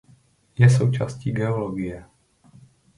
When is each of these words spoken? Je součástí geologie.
Je 0.57 0.69
součástí 0.69 1.31
geologie. 1.31 2.05